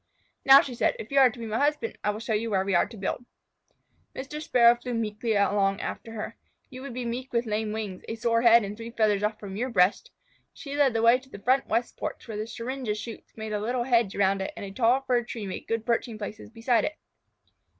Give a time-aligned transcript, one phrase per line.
[0.45, 2.65] "Now," she said, "if you are to be my husband, I will show you where
[2.65, 3.23] we are to build."
[4.15, 4.41] Mr.
[4.41, 6.37] Sparrow flew meekly along after her.
[6.71, 9.55] You would be meek with lame wings, a sore head, and three feathers off from
[9.55, 10.09] your breast.
[10.55, 13.59] She led the way to the front west porch, where the syringa shoots made a
[13.59, 16.97] little hedge around it and a tall fir tree made good perching places beside it.